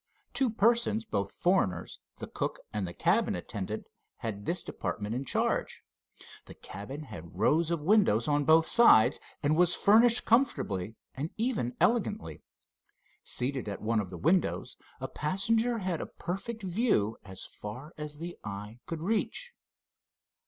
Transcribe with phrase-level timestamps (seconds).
[0.33, 3.85] Two persons, both foreigners, the cook and the cabin attendant,
[4.17, 5.83] had this department in charge.
[6.47, 11.75] The cabin had rows of windows on both sides, and was furnished comfortably and even
[11.79, 12.41] elegantly.
[13.23, 18.17] Seated at one of the windows, a passenger had a perfect view as far as
[18.17, 19.53] the eye could reach.